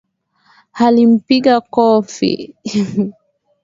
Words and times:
Alinipiga 0.83 1.55
kofi 1.73 2.31